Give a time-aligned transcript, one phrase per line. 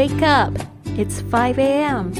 [0.00, 0.58] Wake up!
[0.96, 2.10] It's 5 a.m.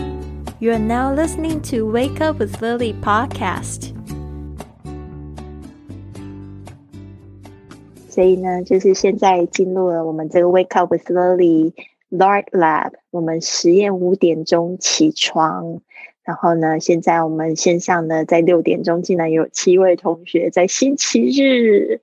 [0.61, 3.95] You are now listening to Wake Up with Lily podcast.
[8.11, 11.73] 所以呢，就是现在进入了我们这个 Wake Up with Lily
[12.11, 15.81] Lark Lab，我们实验五点钟起床。
[16.25, 22.03] 然后呢，现在我们线上呢，在六点钟竟然有七位同学在星期日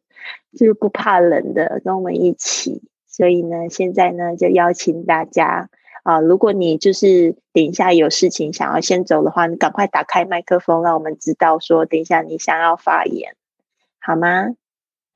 [0.58, 2.82] 就是不怕冷的跟我们一起。
[3.19, 5.71] 所以呢，现在呢就邀请大家
[6.05, 13.35] 啊，如果你就是等一下有事情想要先走的话，你赶快打开麦克风，让我们知道说等一下你想要发言，
[14.01, 14.55] 好吗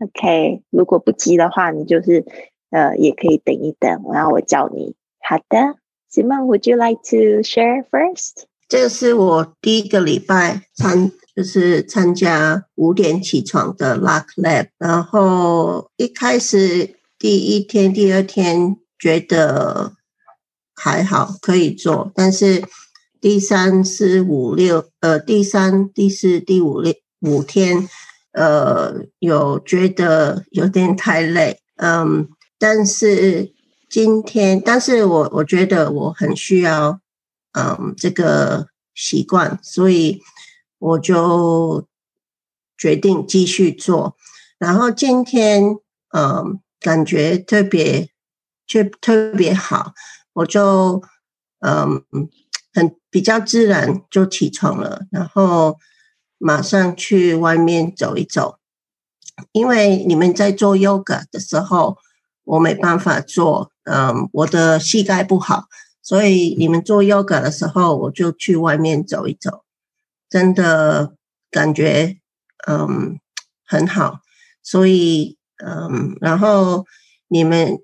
[0.00, 2.24] ？OK，如果不急的话，你就是
[2.70, 4.96] 呃，也可以等一等，然后我叫你。
[5.20, 5.76] 好的
[6.10, 8.46] ，Simon，Would you like to share first？
[8.66, 14.66] 这是我第一个礼拜参，就是参加五点起床的 Luck Lab。
[14.78, 19.92] 然后一开始第一天、第二天觉得
[20.74, 22.64] 还好，可以做，但是
[23.20, 27.88] 第三、四、五、六，呃，第三、第四、第五六五天。
[28.32, 33.52] 呃，有觉得有点太累，嗯，但是
[33.88, 36.98] 今天，但是我我觉得我很需要，
[37.52, 40.20] 嗯，这个习惯，所以
[40.78, 41.86] 我就
[42.76, 44.16] 决定继续做。
[44.58, 45.76] 然后今天，
[46.14, 48.10] 嗯，感觉特别，
[48.66, 49.92] 却特别好，
[50.34, 51.02] 我就，
[51.60, 52.04] 嗯，
[52.74, 55.78] 很比较自然就起床了，然后。
[56.44, 58.58] 马上去外面走一走，
[59.52, 61.98] 因为你们在做 yoga 的时候，
[62.42, 65.66] 我没办法做，嗯，我的膝盖不好，
[66.02, 69.62] 所以你们做 yoga 的时候，我就去外面走一走，
[70.28, 71.14] 真的
[71.48, 72.18] 感觉
[72.66, 73.20] 嗯
[73.64, 74.18] 很好，
[74.64, 76.86] 所以嗯，然后
[77.28, 77.78] 你们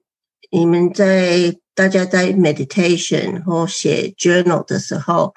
[0.50, 5.34] 你们在大家在 meditation 或写 journal 的时候。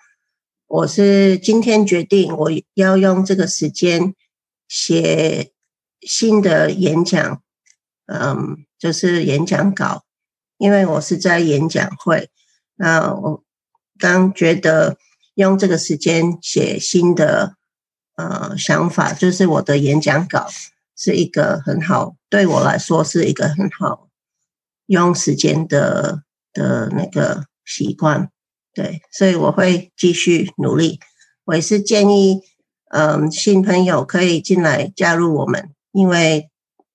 [0.73, 4.15] 我是今天决定，我要用这个时间
[4.69, 5.51] 写
[5.99, 7.41] 新的演讲，
[8.05, 10.05] 嗯，就是演讲稿，
[10.57, 12.29] 因为我是在演讲会。
[12.75, 13.43] 那我
[13.99, 14.97] 刚觉得
[15.35, 17.57] 用这个时间写新的
[18.15, 20.47] 呃想法，就是我的演讲稿
[21.01, 24.07] 是一个很好，对我来说是一个很好
[24.85, 26.21] 用时间的
[26.53, 28.29] 的那个习惯。
[28.75, 30.99] 对，所以我会继续努力。
[31.45, 32.43] 我也是建议，
[32.91, 36.51] 嗯，新朋友可以进来加入我们，因为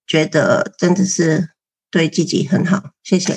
[0.07, 1.51] 觉得真的是
[1.91, 2.91] 对自己很好。
[3.03, 3.35] 谢谢。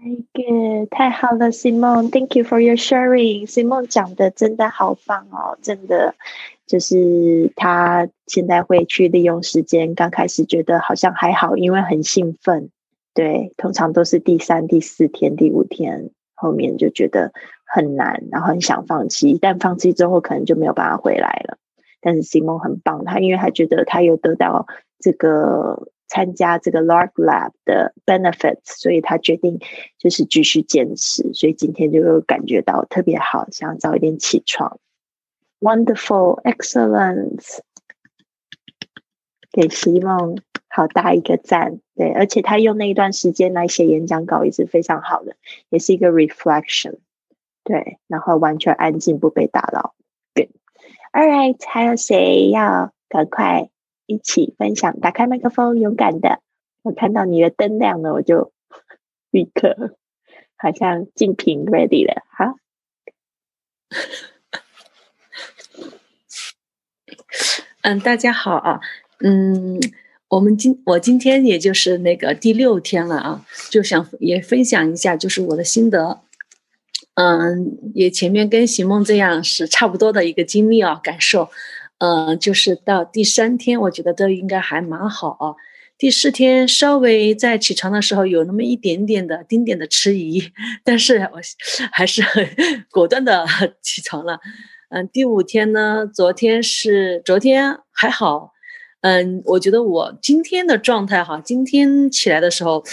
[0.00, 3.46] Very good，太好了，Simon，Thank you for your sharing。
[3.46, 6.14] Simon 讲的真的好棒哦，真的
[6.68, 9.96] 就是他现在会去利用时间。
[9.96, 12.70] 刚开始觉得好像还好，因为很兴奋。
[13.14, 17.32] 对，通常都是第三、第四天、第五天后面就觉得。
[17.70, 21.58] 很难，然后很想放弃，但放弃之后可能就没有办法回来了。
[22.00, 24.66] 但是 Simon 很棒，他因为他觉得他有得到
[24.98, 29.60] 这个参加这个 Lark Lab 的 benefits，所以他决定
[29.98, 31.34] 就是继续坚持。
[31.34, 34.80] 所以今天就感觉到特别好，想早一点起床。
[35.60, 37.58] Wonderful, excellent，
[39.50, 40.36] 给希望
[40.68, 41.80] 好大一个赞。
[41.96, 45.36] 对，而且他用那一段时间来写演讲稿也是非常好的，
[45.68, 46.98] 也是一个 reflection。
[47.64, 49.94] 对，然后完全安静，不被打扰。
[50.32, 50.48] 对
[51.12, 53.68] ，All right，还有谁要赶快
[54.06, 55.00] 一起分享？
[55.00, 56.40] 打开麦克风，勇敢的。
[56.82, 58.52] 我看到你的灯亮了，我就
[59.30, 59.96] 立刻
[60.56, 62.22] 好像竞品 ready 了。
[62.30, 62.54] 好，
[67.82, 68.80] 嗯，大家好啊，
[69.20, 69.78] 嗯，
[70.28, 76.20] 我们今我今天也就是那个第六天了啊，就想也分享一下，就是我的心得。
[77.14, 81.50] 嗯，也前面跟席梦这样是差不多的一个经历啊，感受。
[81.98, 85.54] 嗯，就是到第三天，我觉得都应该还蛮好啊。
[85.96, 90.52] 第四天稍微在起床的时候有那么一点点的丁点的迟疑，
[90.82, 91.40] 但是我
[91.92, 92.48] 还是很
[92.90, 93.46] 果断的
[93.82, 94.40] 起床了。
[94.90, 98.52] 嗯，第五天呢，昨天是昨天还好。
[99.00, 102.84] 嗯，我觉得我今天的状态哈，今天起来的时候，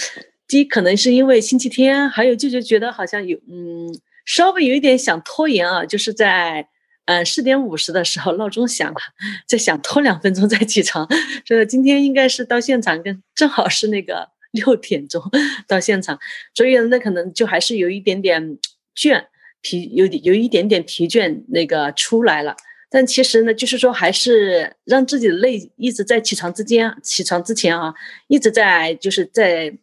[0.47, 3.97] 第一可能是因为星期天，还有就是觉得好像有嗯。
[4.27, 6.67] 稍微有一点想拖延啊，就是在
[7.05, 8.99] 嗯四点五十的时候闹钟响了，
[9.47, 11.07] 在想拖两分钟再起床。
[11.45, 15.21] 所以今天应该是到现场跟正好是那个六点钟
[15.69, 16.17] 到现场，
[16.55, 18.57] 所以那可能就还是有一点点
[18.97, 19.23] 倦
[19.65, 22.55] 疲，有有一点点疲倦那个出来了。
[22.87, 27.93] 但其实呢，就是说还是让自己的累一直在起床之间，起床之前啊，
[28.27, 29.75] 一直在就是在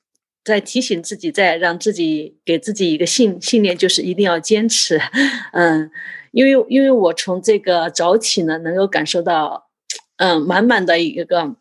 [0.45, 5.01] 在提醒自己，在让自己给自己一个信信念，就是一定要坚持。
[5.53, 5.91] 嗯，
[6.31, 9.69] 因为因为我从这个早起呢，能够感受到，
[10.17, 11.55] 嗯，满满的一个，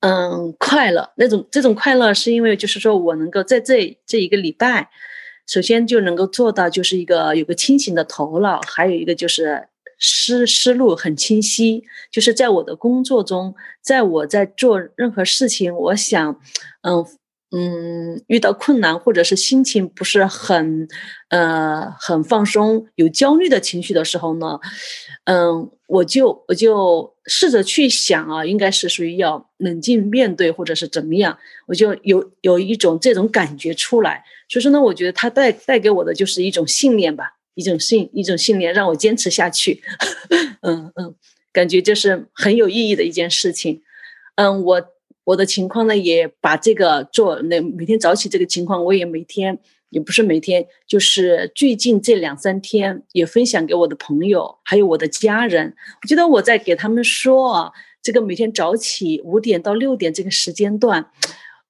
[0.00, 1.12] 嗯，快乐。
[1.16, 4.90] 那种这种快乐，是因为就是说我能够在这这一个礼拜，
[5.46, 9.68] 首先就能够做到，就是一个有个清醒的头脑，还有一个就是
[9.98, 11.84] 思思路很清晰。
[12.10, 16.40] 就是在我的工作中，在我在做任何事情，我想，
[16.82, 17.04] 嗯。
[17.56, 20.88] 嗯，遇到困难或者是心情不是很，
[21.28, 24.58] 呃，很放松，有焦虑的情绪的时候呢，
[25.26, 34.24] 嗯，我就我就试着去想啊，应该是属于要冷静面对或者是怎么样，我就有有一种这种感觉出来。
[34.48, 39.80] 所以说呢，我觉得它带带给我的就是一种信念吧，一种信一种信念让我坚持下去。
[40.62, 41.14] 嗯嗯，
[41.52, 43.82] 感觉就是很有意义的一件事情。
[44.34, 44.93] 嗯，我。
[45.24, 49.58] 我的情况呢，也把这个做那每天早起这个情况，我也每天
[49.90, 55.74] 也不是每天，就是最近这两三天也分享给我的朋友，还有我的家人。
[56.02, 57.72] 我觉得我在给他们说啊，
[58.02, 61.10] 这个每天早起五点到六点这个时间段。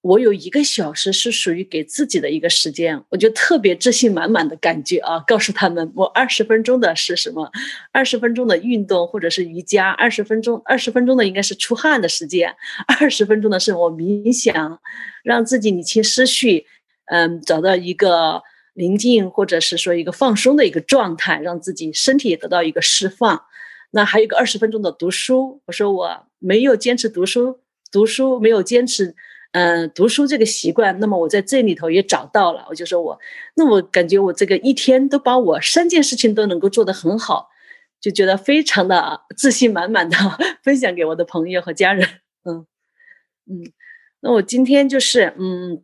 [0.04, 5.24] 我有一个小时是属于给自己的一个时间，我就特别自信满满的感觉啊！
[5.26, 7.50] 告诉他们，我二十分钟的是什么？
[7.90, 12.54] 二十分钟的运动或者是瑜伽，二十分钟，二十分钟的应该是出汗的时间，
[13.00, 14.78] 二十分钟的是我冥想，
[15.22, 16.66] 让自己理清思绪，
[17.06, 18.42] 嗯，找到一个
[18.74, 23.42] 宁静或者是说一个放松的一个状态，让自己身体得到一个释放。
[23.92, 27.60] 那还有一个二十分钟的读书，我说我没有坚持读书，
[27.90, 29.14] 读书没有坚持。
[29.54, 32.66] 嗯，读书这个习惯，那么我在这里头也找到了。
[32.68, 33.16] 我就说我，
[33.54, 37.50] 那我感觉我这个一天都把我三件事情都能够做得很好，
[38.00, 40.16] 就觉得非常的自信满满的
[40.64, 42.08] 分享给我的朋友和家人。
[42.44, 42.66] 嗯
[43.48, 43.62] 嗯，
[44.22, 45.80] 那我今天就是嗯，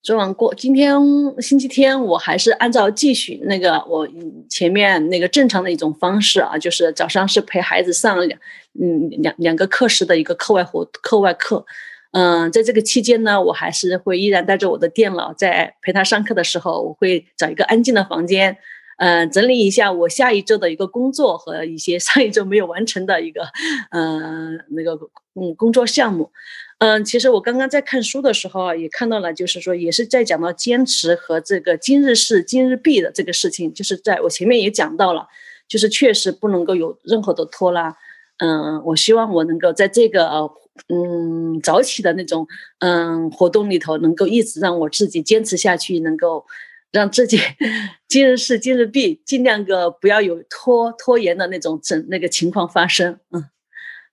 [0.00, 0.96] 昨晚过今天
[1.40, 4.08] 星期天，我还是按照继续那个我
[4.48, 8.38] 前面那个正常的一种方式啊，就是早上是陪孩子上两
[8.80, 11.66] 嗯两两个课时的一个课外活课外课。
[12.12, 18.58] 嗯，在这个期间呢，我还是会依然带着我的电脑，在陪他上课的时候，我会找一个安静的房间，
[18.98, 23.42] 嗯，整理一下我下一周的一个工作和一些 上一周没有完成的一个，
[23.92, 24.92] 嗯，那个
[25.34, 26.30] 嗯工作项目。
[26.80, 35.26] 嗯，其实我刚刚在看书的时候啊，也看到了，就是说也是在讲到坚持和这个今日事今日毕的这个事情，就是在我前面也讲到了，
[35.66, 37.96] 就是确实不能够有任何的拖拉。
[38.36, 40.50] 嗯，我希望我能够在这个。
[40.88, 42.46] 嗯，早起的那种
[42.78, 46.44] 嗯活动里头，能够一直让我自己坚持下去，能够
[46.90, 47.38] 让自己
[48.08, 53.18] 今日事今日毕，尽量个不要有拖拖延的那种整那个情况发生。
[53.30, 53.44] 嗯，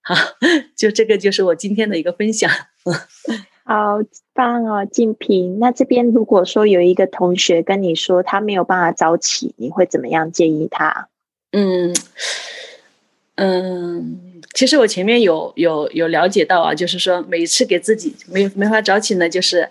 [0.02, 0.14] 好，
[0.76, 2.50] 就这个就是我今天的一个分享。
[2.84, 2.94] 嗯
[3.62, 4.00] 好
[4.34, 5.60] 棒哦，静平。
[5.60, 11.08] 那这边如果说有一个同学跟你说他没有办法早起，你会怎么样建议他？
[11.52, 11.94] 嗯
[13.36, 14.29] 嗯。
[14.54, 19.68] 其实我前面有有有了解到啊，就是说每次给自己没没法早起呢，就是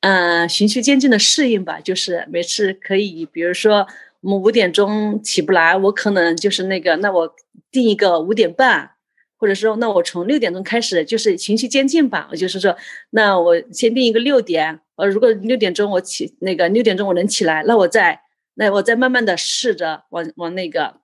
[0.00, 1.80] 嗯循序渐进的适应吧。
[1.80, 3.86] 就是每次可以，比如说
[4.20, 7.34] 我们五点钟起不来，我可能就是那个，那我
[7.70, 8.90] 定一个五点半，
[9.36, 12.28] 或者说那我从六点钟开始，就是循序渐进吧。
[12.30, 12.76] 我就是说，
[13.10, 18.20] 那我先定一个六点，呃，如果六点钟我起那个六点钟我能起来，那我再
[18.54, 21.01] 那我再慢慢的试着往往那个。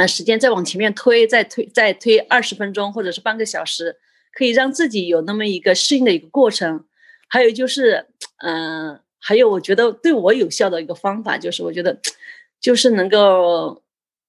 [0.00, 3.96] 啊，时间再往前面推，再推，再推二十分钟或者是半个小时，
[4.32, 6.86] 可以让自己有那么一个适应的一个过程。
[7.28, 8.06] 还有就是，
[8.38, 12.00] 嗯，还有我觉得对我有效的一个方法，就是我觉得，
[12.60, 13.82] 就是能够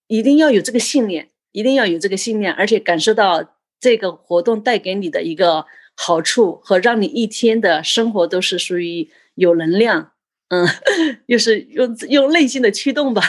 [0.08, 10.12] 一定要有这个信念，一定要有这个信念，而且感受到这个活动带给你的一个好处和让你一天的生活都是属于有能量。
[10.50, 10.68] 嗯，
[11.28, 13.24] 又是用用内心的驱动吧。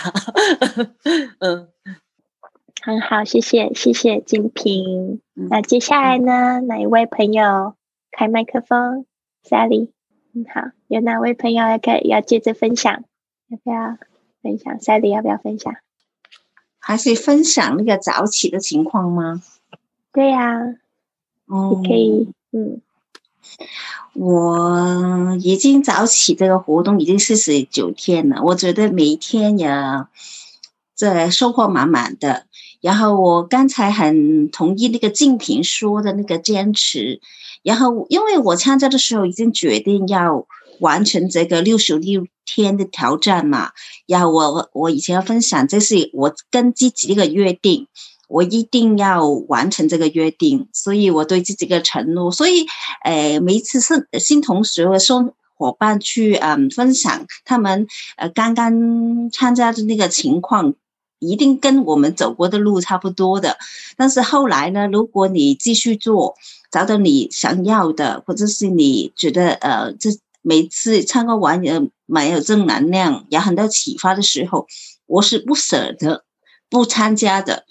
[1.38, 1.68] 嗯。
[2.84, 5.20] 很好，谢谢谢谢金平。
[5.34, 6.60] 那接下来呢？
[6.62, 7.76] 哪一位朋友
[8.10, 9.06] 开麦克风
[9.48, 9.90] ？Sally，
[10.34, 13.04] 嗯，好，有哪位朋友要开要接着分享？
[13.48, 13.98] 要不要
[14.42, 15.76] 分享？Sally 要不要分享？
[16.80, 19.40] 还是分享那个早起的情况吗？
[20.12, 20.74] 对呀，
[21.46, 22.80] 你可以，嗯，
[24.14, 29.68] 我已经早起这个活动已经四十九天了，我觉得每一天也
[31.02, 32.46] 这收获满满的。
[32.80, 37.20] 然后我刚才很同意那个静平说的那个坚持，
[37.64, 40.46] 然后因为我参加的时候已经决定要
[40.78, 43.72] 完成这个六十六天的挑战嘛，
[44.06, 47.88] 然后我我以前要分享，这是我跟自己一个约定，
[48.28, 52.66] 我一定要完成这个约定，所以我对自己的承诺，所以，
[53.02, 55.34] 呃，每一次是新同学说。
[55.54, 60.74] 伙伴去嗯分享他们呃刚刚参加的那个情况，
[61.30, 63.56] 一定跟我们走过的路差不多的。
[63.96, 66.34] 但是后来呢，如果你继续做，
[66.70, 70.10] 找到你想要的，或者是你觉得呃这
[70.40, 74.66] 每次唱歌完也蛮有正能量，有很多启发的时候，
[75.06, 76.24] 我是不舍得
[76.68, 77.64] 不参加的。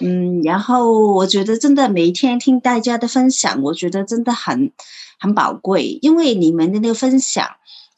[0.00, 4.72] 嗯，然后我觉得真的每天听大家的分享，我觉得真的很
[5.18, 7.46] 很宝贵，因为你们的那个分享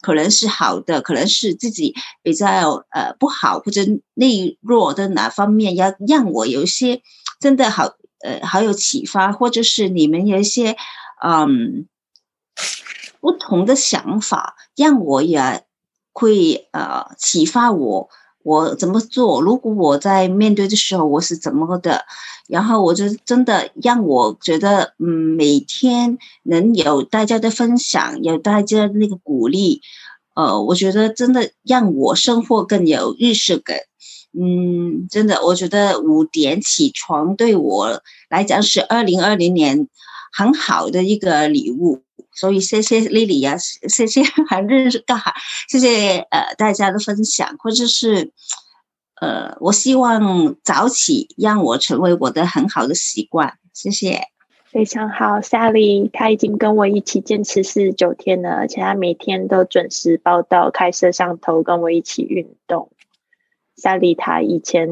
[0.01, 3.81] 可能是好的，可能是自己比较呃不好或者
[4.13, 7.01] 内弱的哪方面，要让我有一些
[7.39, 10.77] 真的好呃好有启发，或者是你们有一些
[11.23, 11.87] 嗯
[13.19, 15.65] 不同的想法，让我也
[16.13, 18.09] 会呃启发我。
[18.43, 19.41] 我怎么做？
[19.41, 22.05] 如果我在面对的时候，我是怎么的？
[22.47, 29.81] 然后我就真的让我觉得，嗯，每天能有大家的分享，有大家的那个鼓励，
[30.35, 33.77] 呃，我觉得真的让我生活更有仪式感。
[34.31, 39.87] 嗯，真的，我觉得五点起床对我来讲是二零二零年
[40.31, 42.03] 很好的一个礼物。
[42.39, 43.57] 所以谢谢丽丽呀，
[43.89, 45.33] 谢谢还认识干哈？
[45.67, 48.31] 谢谢呃大家的分享，或者是
[49.19, 53.55] 呃，我希望早起让我成为我的很好的习惯。
[53.73, 54.21] 谢谢，
[54.71, 62.91] 非常好，Sally，他已经跟我一起坚持四十九天了，而且他每天都准时报到，开摄像头跟我一起运动。
[63.75, 64.87] Sally，他以前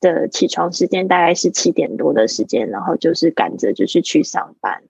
[0.00, 4.82] 的起床时间大概是七点多的时间，然后就是赶着就是去上班。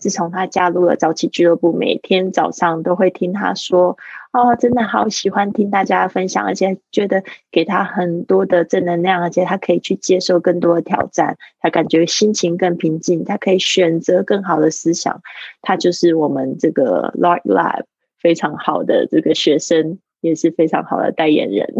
[0.00, 3.98] 自从他加入了早起俱乐部，每天早上都会听他说
[4.32, 15.20] ：“哦，真的好喜欢听大家分享，而且觉得给他很多的正能量，而且他可以去接受更多的挑战，他感觉心情更平静，他可以选择更好的思想。
[15.60, 17.84] 他就是我们这个 Light Lab
[18.18, 21.74] 非常好的这个学生，也是非常好的代言人，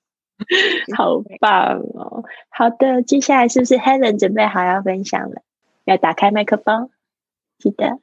[0.96, 2.24] 好棒哦！
[2.50, 5.42] 好的，接下来是不是 Helen 准备好要分享了？
[5.84, 6.90] 要打开麦克风。
[7.58, 7.98] 记得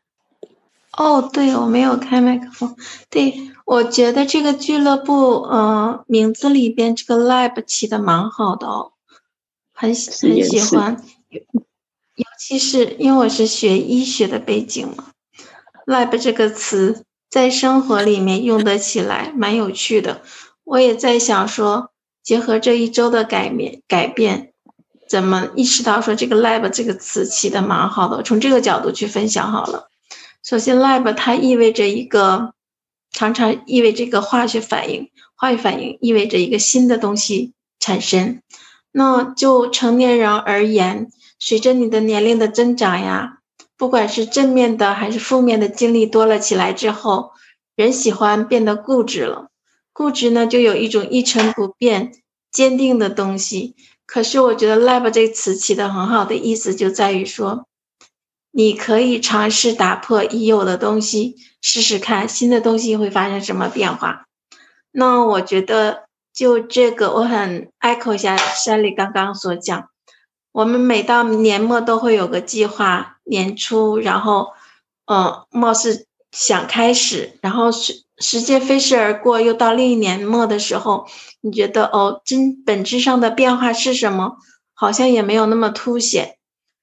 [0.92, 2.76] 哦，对，我没有开麦克风。
[3.10, 8.94] 对，我觉得这个俱乐部，呃，名字里边这个 lab 起的蛮好的哦，
[9.74, 11.04] 很很喜欢。
[11.30, 15.12] 尤其是因为我是学医学的背景嘛
[15.86, 20.22] ，lab 这个词在生活里面用得起来，蛮有趣的。
[20.64, 21.92] 我也在想说，
[22.24, 24.54] 结合这一周的改变，改变。
[25.08, 28.24] 怎么意识到说这个 lab 这个词起的蛮好的？
[28.24, 29.90] 从这个角度去分享好了。
[30.44, 32.54] 首先，lab 它意味着一个，
[33.12, 38.42] 常常意味着一个化学反应，化学反应意味着一个新的东西产生。
[38.92, 41.10] 那就成年人而言，
[41.40, 43.40] 随着你的年龄的增长呀，
[43.78, 47.32] 不管是正面的还是负面的经历多了起来之后，
[47.76, 49.50] 人喜欢变得固执了。
[49.92, 52.12] 固执呢，就有一种一成不变、
[52.52, 53.76] 坚定的东西。
[54.08, 57.66] 可是我觉得 “lab” 这个词起的很好的意思就在于说，
[58.52, 64.26] 你可以尝试打破已有的东西，试试看新的东西会发生什么变化。
[64.92, 69.90] 那我觉得就这个，我很 echo 一下山里刚刚所讲，
[70.52, 74.54] 我们每到年末都会有个计划，年初，然后，
[75.06, 78.05] 嗯，貌似想开始，然后是。
[78.18, 81.08] 时间飞逝而过，又到另一年末的时候，
[81.42, 84.38] 你觉得哦，真本质上的变化是什么？
[84.74, 86.38] 好像也没有那么凸显。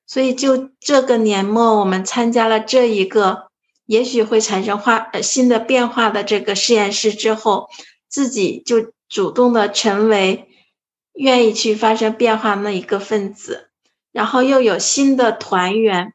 [0.06, 3.48] 所以就这个年末，我们参加了这一个，
[3.86, 7.68] 也许会产生化呃新的变化的这个实验室之后，
[8.08, 10.48] 自己就主动的成为
[11.14, 13.70] 愿意去发生变化那一个分子，
[14.12, 16.12] 然后又有新的团员，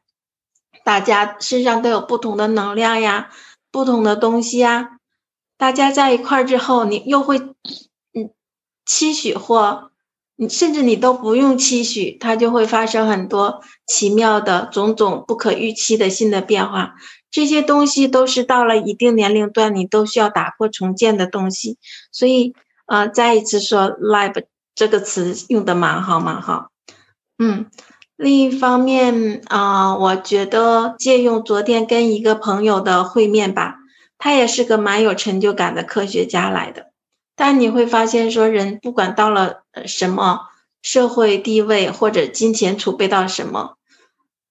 [0.84, 3.30] 大家身上都有不同的能量呀，
[3.72, 4.97] 不同的东西呀。
[5.58, 8.30] 大家在一块儿之后，你又会，嗯，
[8.86, 9.90] 期许或
[10.36, 16.94] 你甚至你都不用期许，它就会发生很多奇妙的种种不可预期的新的变化。
[17.30, 21.76] 这些东西都是到了一定年龄段，你都需要打破重建的东西。
[22.12, 22.54] 所以，
[22.86, 24.44] 呃，再一次说 “live”
[24.76, 26.68] 这个词用的蛮好，蛮好。
[27.36, 27.66] 嗯，
[28.16, 33.77] 另一方面啊，我觉得借用昨天跟一个朋友的会面吧。
[34.18, 36.90] 他也是个蛮有成就感的科学家来的，
[37.36, 40.40] 但你会发现，说人不管到了什么
[40.82, 43.76] 社会地位或者金钱储备到什么，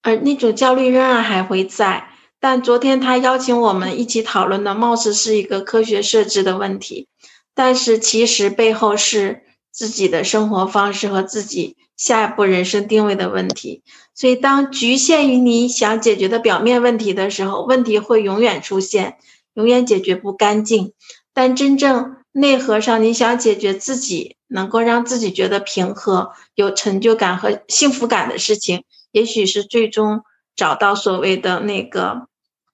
[0.02, 2.10] 而那种焦虑仍然还会在。
[2.40, 7.08] 但昨天他邀请我们一起讨论的，貌似是一个科学设置的问题，
[7.54, 13.82] 但是其实背后是自己的生活方式和自己下一步人生定位的问题。
[14.14, 19.18] 所以，当局限于你想解决的表面问题的时候，问题会永远出现。
[19.58, 20.94] 永远解决不干净。
[21.34, 30.22] 但真正内核上，你想解决自己能够让自己觉得平和、有成就感和幸福感的事情，也许是最终
[30.56, 32.28] 找到所谓的那个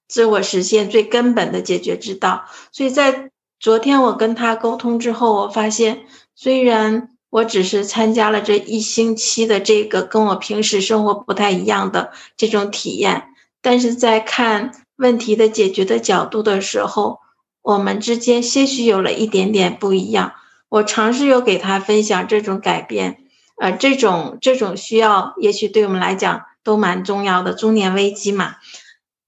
[0.06, 2.44] 自我实现最根本的解决之道。
[2.70, 7.08] 所以在昨天我跟他沟通之后，我发现虽然。
[7.34, 13.24] 我只是参加了这一星期的这个跟我平时生活不太一样的这种体验，
[13.60, 17.20] 但是在看问题的解决的角度的时候，
[17.62, 20.34] 我们之间些许有了一点点不一样。
[20.68, 23.24] 我尝试有给他分享这种改变，
[23.60, 27.54] 呃，这种这种需要，也许对我们来讲都蛮重要的。
[27.54, 28.56] 中年危机嘛，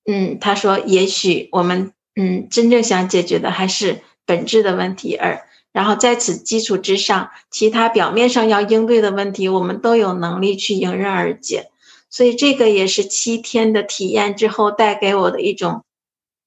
[0.07, 5.47] 嗯，他说，也许我们嗯真正想解决的还是本质的问题，而。
[5.73, 11.71] 然后在此基础之上，其他表面上要应对的问题，我们都有能力去迎刃而解。
[12.17, 15.85] 所以这个也是七天的体验之后带给我的一种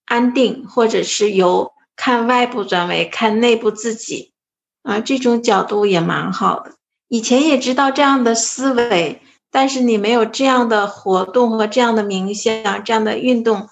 [0.03, 4.31] 安定，或者是由看外部转为看内部自己
[4.81, 6.71] 啊，这种角度也蛮好的。
[7.07, 9.21] 以前也知道这样的思维，
[9.51, 13.69] 但是你没有这样的活动和这样的冥想、这样的运动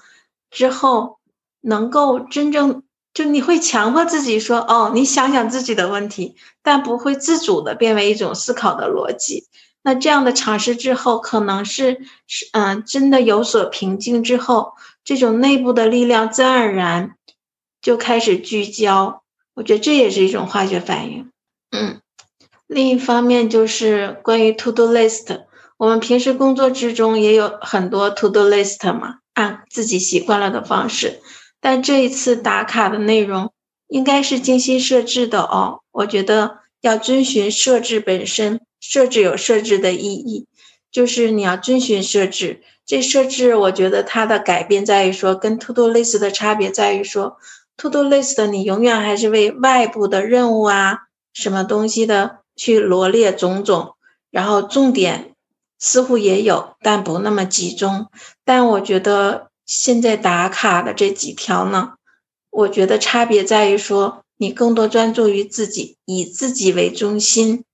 [0.52, 1.18] 之后，
[1.62, 2.84] 能够真正。
[3.16, 9.46] 就你会强迫自己说哦，你想想自己的问题，但不会自主的变为一种思考的逻辑。
[9.88, 14.74] 那这样的尝试之后，可能是是嗯，真的有所平静之后，
[15.06, 17.16] 这种内部的力量自然而然
[17.82, 19.24] 就开始聚焦。
[19.54, 21.32] 我觉得这也是一种化学反应。
[21.72, 22.02] 嗯，
[22.68, 25.46] 另一方面就是关于 to do list，
[25.78, 31.22] 我们平时工作之中也有很多 to do list 嘛，按自己习惯了的方式。
[31.62, 33.54] 但这一次打卡的内容
[33.88, 35.80] 应该是精心设置的哦。
[35.94, 40.46] 我觉得要遵循设置本身，设置有设置的意义，
[40.92, 42.62] 就是你要遵循设置。
[42.86, 47.38] 这设置我觉得它的改变在于说，跟 To Do List 的差别在于说
[47.78, 51.00] ，To Do List 你永远还是为外部的任务啊，
[51.34, 53.96] 什么东西的去罗列种种，
[54.32, 55.36] 然后重点
[55.80, 58.08] 似乎也有，但不那么集中。
[58.44, 59.48] 但我觉得。
[59.68, 61.96] 现在打卡的这几条呢，
[62.50, 67.66] 我觉得差别在于说，你更多专注于自己，以自己为中心，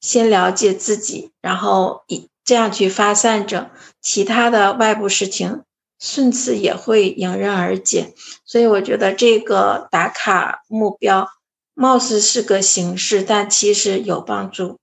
[0.00, 5.62] 先了解自己，然后以这样去发散着，其他的外部事情
[5.98, 8.14] 顺次也会迎刃而解。
[8.44, 11.28] 所以我觉得这个打卡目标，
[11.74, 14.78] 貌似是个形式，但其实有帮助。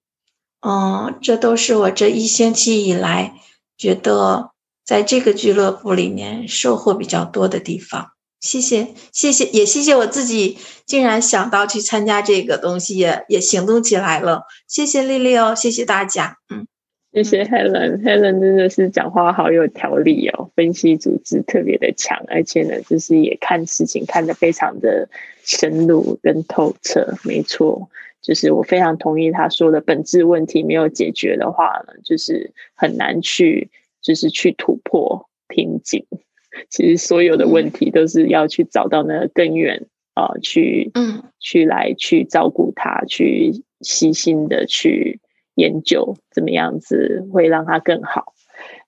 [0.61, 3.33] 嗯，这都是我这一星期以来
[3.77, 4.51] 觉得。
[4.87, 14.43] 在这个俱乐部里面收获比较多的地方，谢谢谢谢，也谢谢我自己竟然想到去参加这个东西，也也行动起来了。
[14.67, 16.67] 谢谢丽丽哦，谢谢大家，嗯，
[17.11, 25.09] 谢谢 Helen，Helen 真的是讲话好有条理哦，分析组织特别的强，而且呢，就是也看事情看得非常的
[25.43, 27.15] 深入跟透彻。
[27.23, 27.89] 没错，
[28.21, 33.69] 就是我非常同意他说的，本质问题没有解决的话呢，就是很难去。
[33.99, 36.05] 就是去突破瓶颈，
[36.69, 45.19] 其实所有的问题都是要去找到那个根源啊，去嗯，去来去照顾他，去细心的去
[45.55, 48.33] 研究怎么样子会让他更好。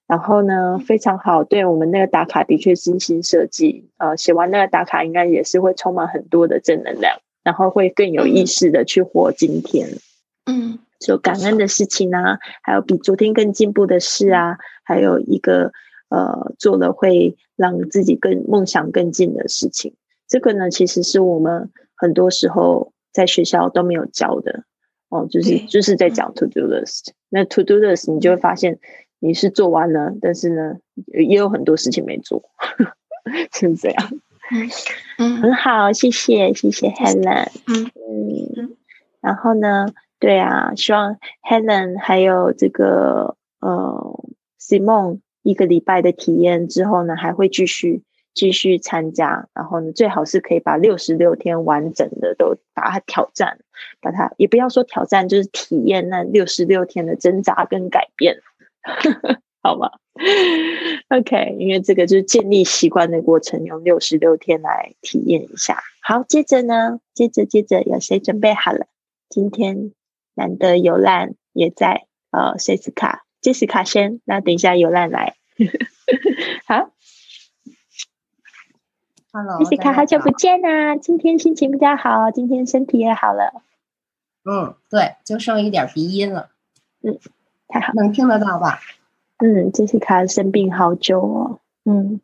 [0.07, 9.87] 然后呢，非常好，对我们那个打卡的确精心设计啊，写完那个打卡应该也是会充满很多的正能量，然后会更有意识的去活今天。
[10.45, 10.79] 嗯。
[10.99, 15.71] 就感恩的事情啊，还有比昨天更进步的事啊，还有一个
[16.09, 19.93] 呃做了会让自己更梦想更近的事情。
[20.27, 24.63] 这个呢，其实是我们很多时候在学校都没有教的
[25.09, 27.09] 哦，就是就是在讲 to do list。
[27.29, 28.79] 那 to do list 你就会发现
[29.19, 32.41] 你是做完了，但是呢也有很多事情没做，
[33.53, 34.09] 是这样。
[35.19, 37.49] 嗯，很好，谢谢谢谢 Helen。
[37.67, 37.91] 嗯
[38.55, 38.77] 嗯，
[39.21, 39.87] 然后呢？
[40.21, 41.17] 对啊，希望
[41.49, 44.19] Helen 还有这个呃
[44.59, 48.01] Simon 一个礼拜的体验之后呢，还会继续
[48.33, 49.47] 继续参加。
[49.53, 53.59] 然后呢，最好是可以把六十六天完整的都把它挑战，
[54.01, 58.39] 把它也不要说挑战，就是体验那六十六天的挣扎跟改变，
[59.63, 59.91] 好吗
[61.09, 65.81] ？OK，因为这个就是建立习惯的过程，用六十六天来体验一下。
[66.01, 68.87] 好，接着呢，接着接着有谁准备好了？
[69.29, 69.91] 今天。
[70.35, 75.35] 难得有烂也在，呃，杰斯卡，杰斯卡先，那等一下有烂来，
[76.67, 76.91] 好
[79.31, 83.61] ，Hello，杰斯卡好久不见啊，今天心情比较好，今天身体也好了，
[84.43, 86.49] 嗯，对，就剩一点鼻音了，
[87.01, 87.17] 嗯，
[87.67, 88.79] 太好，能听得到吧？
[89.37, 92.19] 嗯，杰斯卡生病好久哦，嗯，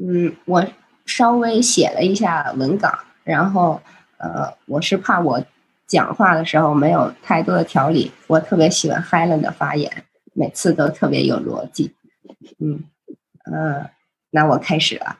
[0.00, 0.66] 嗯，我
[1.04, 2.90] 稍微写了一下文稿，
[3.24, 3.82] 然后
[4.16, 5.44] 呃，我是怕我
[5.92, 8.10] 讲话的时候没有太多的条理。
[8.26, 11.92] 我特别喜欢 Helen 的发言，每次都特别有逻辑。
[12.58, 12.84] 嗯
[13.44, 13.90] 呃，
[14.30, 15.18] 那我开始了。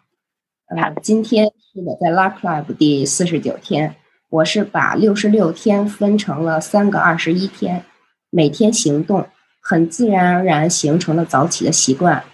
[0.69, 3.97] 呃，今天是我在 Luck Club 第四十九天，
[4.31, 7.85] 我是把六十六天分成了三个二十一天，
[8.31, 9.29] 每天行动，
[9.61, 12.25] 很自然而然形成了早起的习惯。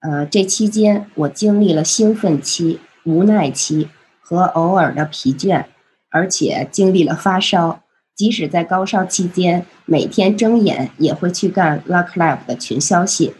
[0.00, 3.88] 呃，这期间我经历了兴奋期、无奈期
[4.20, 5.64] 和偶尔的疲倦，
[6.10, 7.82] 而且经历了发烧。
[8.14, 13.34] 即使在高烧期间，每天睁眼也会去干 Luck Lab 的群消息。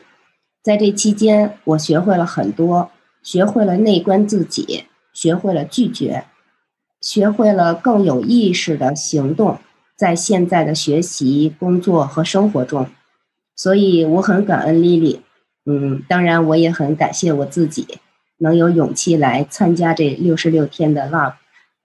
[0.62, 2.90] 在这期间，我学会了很多，
[3.22, 6.26] 学会了内观自己，学会了拒绝，
[7.00, 9.58] 学会了更有意识的行动，
[9.96, 12.86] 在现在的学习、工作和生活中。
[13.56, 15.22] 所以我很感恩丽丽。
[15.66, 17.98] 嗯，当然，我也很感谢我自己
[18.38, 21.34] 能有勇气来参加这六十六天的 Love，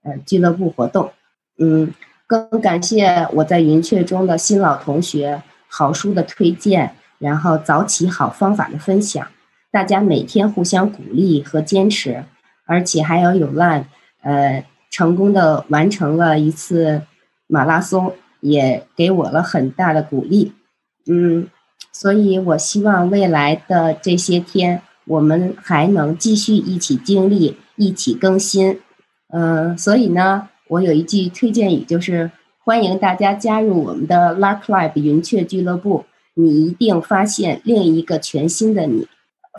[0.04, 1.10] 呃，俱乐部活动。
[1.58, 1.92] 嗯，
[2.26, 9.26] 更感谢我在云雀中的新老同学，好书的推荐，然后早起好方法的分享，
[9.72, 12.24] 大家每天互相鼓励和坚持，
[12.66, 13.88] 而且还有有烂，
[14.22, 17.02] 呃，成功的完成了一次
[17.48, 20.52] 马拉松，也给我了很大的鼓励。
[21.06, 21.48] 嗯。
[21.96, 28.80] 所以，我希望未来的这些天，我们还能继续一起经历，一起更新。
[29.36, 39.08] 嗯，所以呢，我有一句推荐语，就是欢迎大家加入我们的 Lark Live 云雀俱乐部，你一定发现另一个全新的你，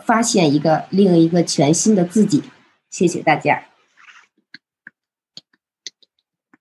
[0.02, 2.42] 发现一个另一个全新的自己。
[2.88, 3.64] 谢谢大家。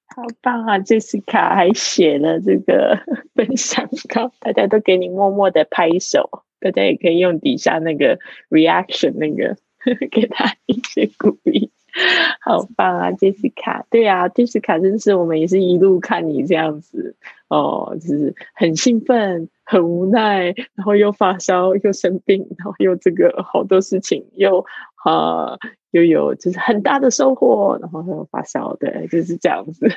[0.08, 3.00] 好棒啊！Jessica 还写了这个
[3.34, 9.56] 分享稿，大家都给你默默的拍手，大家也可以用底下那个 reaction 那个
[10.12, 11.72] 给他一些鼓励。
[12.42, 13.86] 好棒啊，Jessica！
[13.90, 17.16] 对啊，Jessica 真是我们也是一路看你这样子
[17.48, 24.66] 哦，就是很兴奋、很无奈，然后又发烧、又生病，然后又这个好多事情又
[25.04, 25.58] 啊。
[25.92, 29.88] 又有就是很大的收获，然后又发烧，对，就是这样子。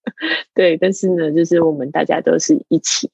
[0.52, 3.10] 对，但是呢，就是我们大家都是一起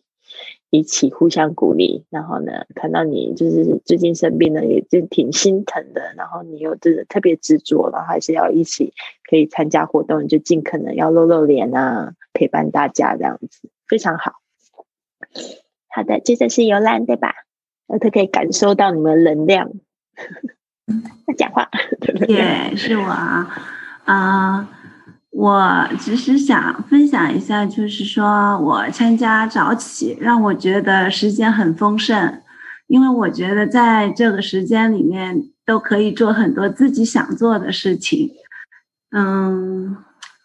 [0.74, 6.12] 一起互相鼓励，然后呢，看到你就是最近生病了，也就挺心疼的。
[6.16, 8.92] 然后你又真的特别执着，然后还是要一起
[9.30, 14.32] 可以参加活动，就尽可能要露露脸啊，陪伴大家这样子，非常好。
[15.88, 17.32] 好的，接着是游览对吧？
[17.86, 19.70] 我都可以感受到你们能量。
[21.26, 23.48] 他讲话，对是我啊，
[24.04, 24.68] 啊，
[25.36, 32.40] 我只是想分享一下，就是说我参加早起，让我觉得时间很丰盛，
[32.86, 38.30] 因为我觉得在这个时间里面都可以做很多自己想做的事情。
[39.10, 39.96] 嗯，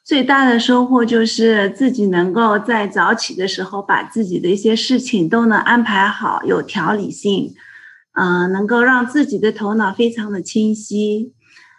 [0.04, 7.54] 最大的收获就是自己能够在早起的时候把自己的一些事情都能安排好，有条理性。
[8.14, 11.32] 嗯，能够让自己的头脑非常的清晰。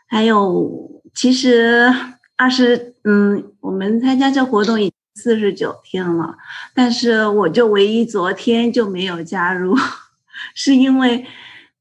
[0.07, 1.93] 还有，其实
[2.41, 6.35] 二十，嗯，我们参加这活动已经四十九天了，
[6.75, 9.77] 但是我就唯一昨天就没有加入，
[10.57, 11.27] 是因为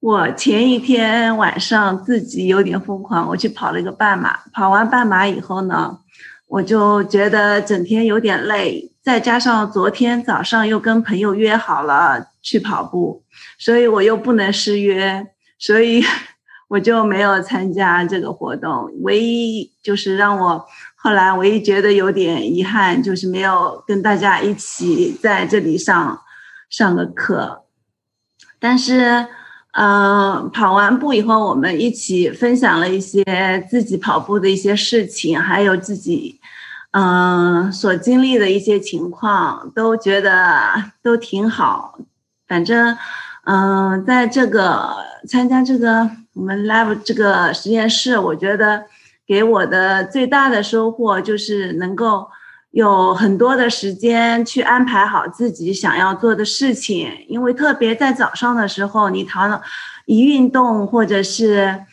[0.02, 4.38] 我前一天晚上自己有点疯狂，我去跑了一个半马。
[4.52, 5.98] 跑完半马以后呢，
[6.46, 13.24] 我就觉得整天有点累，再加上昨天早上又跟朋友约好了去跑步。
[13.58, 15.26] 所以我又不能失约，
[15.58, 16.04] 所以
[16.70, 18.90] 我就没有参加这个活动。
[19.02, 26.22] 唯一就是让我后来唯一觉得有点遗憾，就是没有跟大家一起在这里上
[26.70, 27.64] 上个课。
[28.60, 29.28] 但是，
[29.72, 36.40] 嗯，跑完步以后，我们一起分享了一些自己跑步的一些事情，还有自己
[36.92, 41.98] 嗯所经历的一些情况，都觉得都挺好。
[42.48, 42.98] 反正。
[43.46, 44.94] 嗯，在这个
[45.28, 46.08] 参加这个
[46.40, 48.86] 我们 Lab 这个实验室，我觉得
[49.28, 52.30] 给我的最大的收获就是能够
[52.72, 57.12] 有很多的时间去安排好自己想要做的事情。
[57.28, 59.62] 因为特别在早上的时候，你头脑
[60.06, 61.84] 一运动，或者是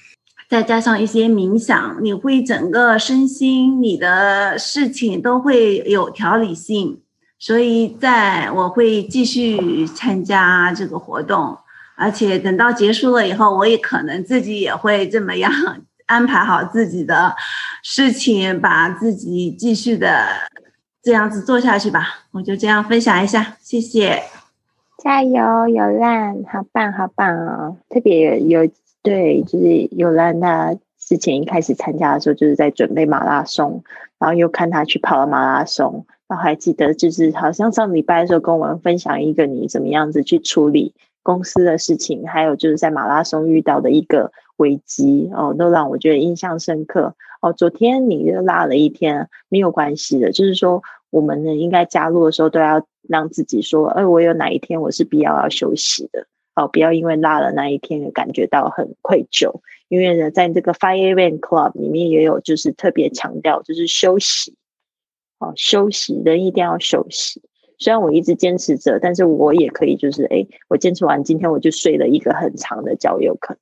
[0.48, 7.00] 再加上一些冥想，你会整个身心你的事情都会有条理性。
[7.40, 11.58] 所以，在我会继续参加这个活动，
[11.96, 15.50] 而且等到结束了以后，我也可能自己也会这么样
[16.06, 17.34] 安排好自己的
[17.82, 20.26] 事情，把自己继续的
[21.02, 22.26] 这样子做下去吧。
[22.32, 24.22] 我就这样分享一下，谢谢，
[24.98, 27.76] 加油，有烂，好棒，好棒哦！
[27.88, 28.68] 特别有
[29.02, 33.82] 对，就是有烂的之前一开始参加的时候，就是在准备马拉松，
[34.18, 40.92] 然后又看他去跑了马拉松，然后还记得就是好像上礼拜的时候跟我们分享一个你怎么样子去处理
[41.26, 47.52] 公司的事情，还有就是在马拉松遇到的一个危机哦，都让我觉得印象深刻哦。
[47.52, 56.28] 昨天你又拉了一天，没有关系的，就是说我们呢应该加入的时候都要让自己说，哎，我有哪一天我是必要要休息的。
[56.54, 64.54] 哦，不要因为拉了那一天感觉到很愧疚，因为呢，在这个 Fire Event Club 里面也有，就是特别强调就是休息，
[65.40, 67.42] 哦，休息人一定要休息。
[67.78, 73.60] 虽然我一直坚持着，但是我也可以就是，哎，我坚持完今天我就睡了一个很长的觉，有可能。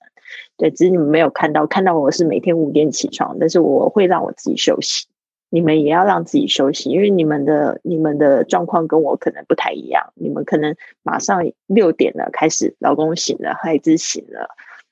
[0.57, 5.07] 对，只是你们没有看到，看到我是每天五点起床，但是我会让我自己休息。
[5.51, 10.13] 你们也要让自己休息，因为你们的你们的状况跟我可能不太一样。
[10.15, 14.49] 你们可能马上六点了开始，老公醒了，孩子醒了，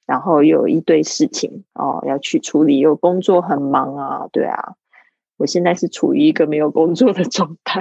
[0.06, 4.74] 然后又有一堆事情哦要去处理，又工作很忙啊，对啊。
[5.42, 7.80] 我现在是处于一个没有工作的状态，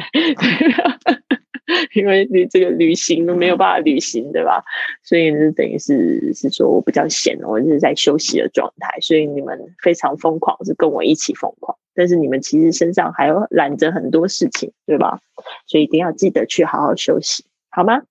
[1.94, 4.64] 因为你这个旅行都没有办法旅行，对吧？
[5.04, 9.00] 所以呢，等于是是说我比较闲，我是在休息的状态。
[9.02, 11.78] 所以你们非常疯狂，是跟我一起疯狂。
[11.94, 15.20] 但是你们其实身上还有揽着很多事情，对吧？
[15.68, 18.02] 所以一定要记得去好好休息，好吗？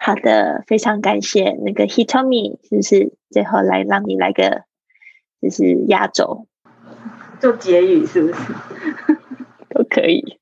[0.00, 4.64] 好的，非常感谢那个 Hitomi，就是最后来让你来个
[5.40, 6.48] 就是压轴，
[7.40, 8.54] 做结语是不是？
[9.70, 10.38] 都可以。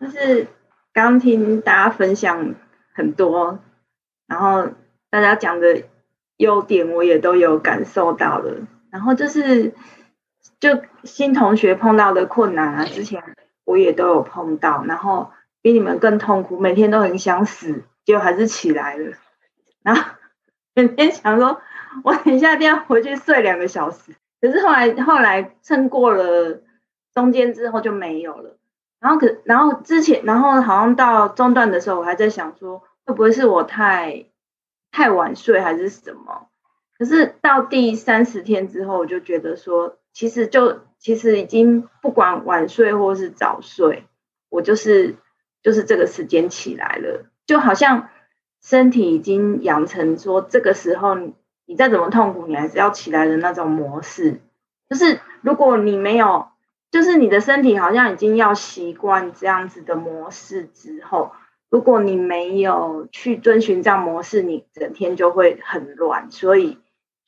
[0.00, 0.48] 就是
[0.92, 2.54] 刚听大家分享
[2.94, 3.60] 很多，
[4.26, 4.68] 然后
[5.10, 5.84] 大家讲的
[6.36, 9.72] 优点我也都有感受到了，然后就是。
[10.60, 13.22] 就新同学碰到的困难啊，之前
[13.64, 15.30] 我也都有碰到，然后
[15.62, 19.12] 比你们更痛苦，每天都很想死，结果还是起来了。
[19.84, 20.02] 然后
[20.74, 21.60] 每天想说，
[22.02, 24.16] 我等一下一定要回去睡两个小时。
[24.40, 26.62] 可是后来后来撑过了
[27.14, 28.56] 中间之后就没有了。
[29.00, 34.26] 然后可然后之前然后好像到中段的时候，我还在想说，会不会是我太
[34.90, 36.48] 太晚睡还是什么？
[36.98, 39.96] 可是到第三十天之后，我就觉得说。
[40.14, 44.04] 其实就其实已经不管晚睡或是早睡，
[44.48, 45.14] 我就是
[45.62, 48.08] 就是这个时间起来了，就好像
[48.60, 51.16] 身体已经养成说这个时候
[51.68, 54.40] 你再怎么痛苦，你还是要起来的那种模式。
[54.88, 56.48] 就是如果你没有，
[56.90, 61.30] 就是你的身体好像已经要习惯这样子的模式之后，
[61.70, 66.30] 如果你没有去遵循这样模式，你整天就会很乱。
[66.30, 66.78] 所以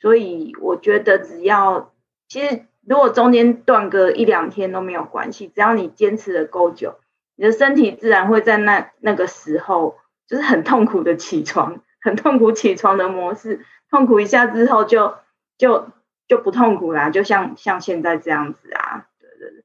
[0.00, 1.92] 所以我觉得只要
[2.26, 2.62] 其实。
[2.82, 6.96] 如果中间断个一两天都没有关系，只要你坚持的够久，
[7.36, 15.14] 你的身体自然会在那那个时候就是很痛苦的起床，很痛苦起床的模式，痛苦一下之后就
[15.58, 15.88] 就
[16.28, 19.64] 就不痛苦啦，就像像现在这样子啊，对对对。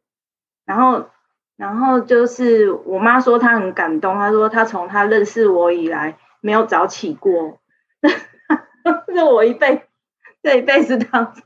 [0.66, 1.10] 然后
[1.56, 7.60] 然后就是我妈说她很感动，她说她从她认识我以来没有早起过，
[9.14, 9.88] 是我一辈
[10.42, 11.44] 这一辈子当中。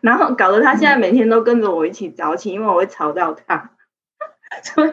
[0.00, 3.70] 然后搞得她现在每天都跟着我一起早起，因为我会吵到她。
[4.62, 4.92] 所以，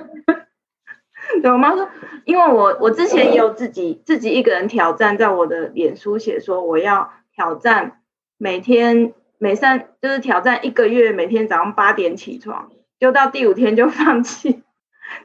[1.52, 1.90] 我妈说，
[2.26, 8.02] 因为我我之前也有自己自己一个人挑战，在我的脸书写说我要挑战
[8.38, 14.64] 每天每三就是挑战一个月每天早上八点起床，就到第五天就放弃，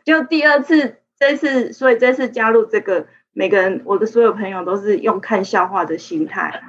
[0.04, 6.62] 就第二次这次，所以这次加入这个，每个人我的所有朋友都是用看笑话的心态，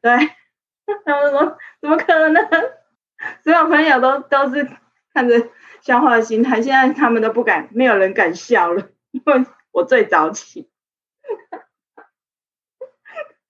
[0.00, 0.30] 对。
[1.06, 2.46] 他们说：“怎么可能？
[3.42, 4.68] 所有朋友都都是
[5.14, 5.34] 看着
[5.84, 10.70] 笑话的心态，现在他们都不敢，没有人敢笑了，因 为我最早起。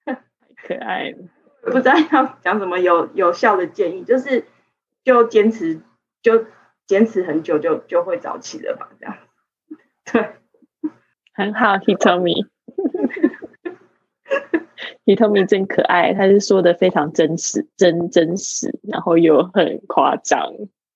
[0.03, 0.21] 太
[0.57, 1.17] 可爱了，
[1.61, 4.45] 不知道要讲什么有有效的建议，就是
[5.05, 5.81] 就坚持，
[6.21, 6.45] 就
[6.85, 8.89] 坚持很久，就就会早起了吧？
[8.99, 9.17] 这样，
[10.11, 10.35] 对，
[11.33, 12.49] 很好，He told me。”
[15.07, 20.51] h 透 t 真可爱，他是说的非常真实，真真实，然后又很夸张，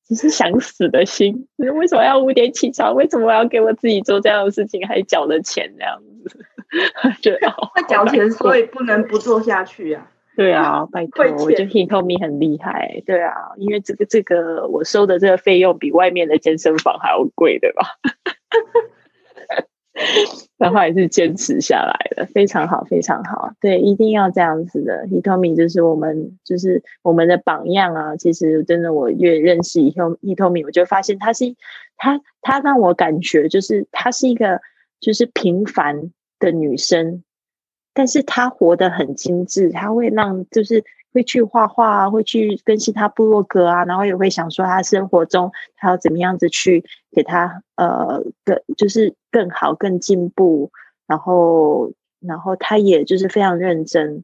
[0.09, 1.47] 就是想死的心。
[1.57, 2.95] 为什么要五点起床？
[2.95, 6.45] 为什么我要给我自己做这样的事情，还缴了钱这样子？
[7.21, 10.07] 对啊，会缴钱，所以不能不做下去啊。
[10.35, 13.03] 对啊，拜托，我觉得 h 透 t 很厉害。
[13.05, 17.83] 对啊，因为这个这个我收的这个费用比外面的健身房还要贵，对吧？
[20.57, 23.51] 然后还是坚持下来了，非常好，非常好。
[23.59, 25.05] 对，一定要这样子的。
[25.07, 28.15] Hitomi 就是我们，就是我们的榜样啊。
[28.15, 31.55] 其实真的，我越认识以后，Hitomi，我就发现他是
[31.97, 34.61] 他，他让我感觉就是她是一个
[34.99, 37.23] 就是平凡的女生，
[37.93, 50.71] 但是她活得很精致，她会让就是会去画画啊，会去更新他部落格啊，然后也会想说他生活中他要怎么样子去给他呃更就是更好更进步，
[51.07, 54.23] 然后然后他也就是非常认真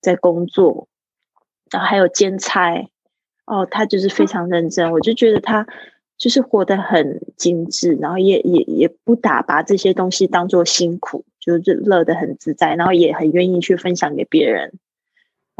[0.00, 0.88] 在工作，
[1.70, 2.88] 然后还有兼差
[3.44, 5.66] 哦，他就是非常认真，我就觉得他
[6.16, 14.72] 就是活得很精致，然后也也也不打把这些东西当做辛苦，就是乐得很自在，然后也很愿意去分享给别人。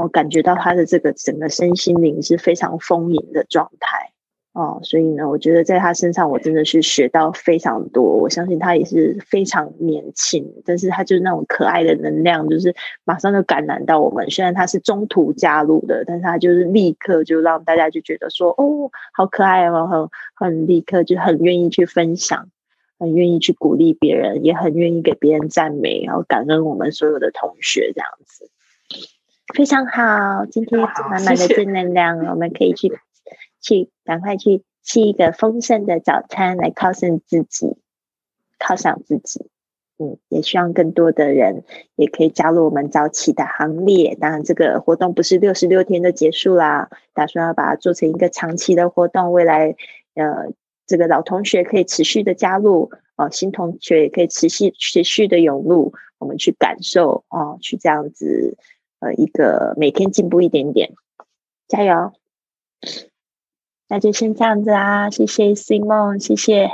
[0.02, 4.10] 我感觉到他的这个整个身心灵是非常丰盈的状态
[4.52, 8.18] 哦，所以呢，我觉得在他身上我真的是学到非常多。
[8.18, 14.28] 我相信他也是非常年轻，但是他就是那种可爱的能量，就是马上就感染到我们。
[14.28, 22.48] 虽然他是中途加入的，但是他就是立刻就让大家就觉得说，哦，好可爱哦，很很立刻就很愿意去分享，
[22.98, 28.50] 很愿意去鼓励别人，也很愿意给别人赞美，然后感恩我们所有的同学这样子。
[29.54, 32.90] 非常好，今天满满的正能量，我们可以去
[33.60, 37.76] 去赶快去吃一个丰盛的早餐，来犒赏自己，
[38.58, 39.46] 犒赏自己。
[39.98, 41.64] 嗯，也希望更多的人
[41.96, 44.16] 也可以加入我们早起的行列。
[44.18, 49.32] 当然，这个活动不是六十六天就结束啦，打算要把它做成一个长期的活动。
[49.32, 49.76] 未来，
[50.14, 50.50] 呃，
[50.86, 58.56] 这个老同学可以持续的加入，哦，新同学也可以持续持续的涌入，我们去感受哦，去这样子。
[59.02, 60.92] 呃，一个每天进步一点点，
[61.66, 62.12] 加油！
[63.88, 66.70] 那就先这样子啦，谢谢 Simon，谢谢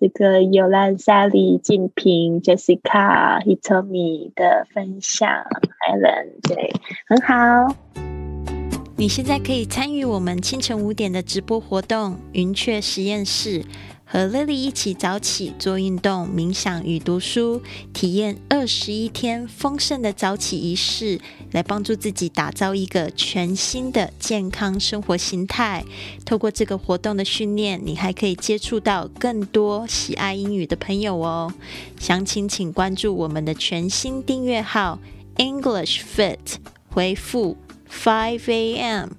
[0.00, 5.28] 这个尤兰、Sally、静平、Jessica、Hitomi 的分享
[5.88, 6.72] ，Helen，对，
[7.06, 7.76] 很好。
[8.96, 13.64] 你现在可以参与我们清晨五点的直播活动——云雀实验室。
[14.12, 21.20] 和 Lily 一起早起做运动、冥想与读书，体验二十一天丰盛的早起仪式，
[21.52, 25.84] 来帮助自己打造一个全新的健康生活形态。
[26.24, 31.54] 透过这个活动的训练，你还可以接触到更多喜爱英语的朋友哦。
[32.00, 34.98] 详情请关注我们的全新订阅号
[35.36, 36.56] English Fit，
[36.88, 37.56] 回复
[37.88, 39.10] Five A.M.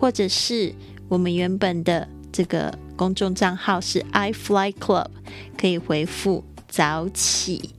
[0.00, 0.74] 或者是
[1.08, 2.76] 我们原本的这个。
[3.00, 5.06] 公众账号是 iFly Club，
[5.56, 7.70] 可以回复早起。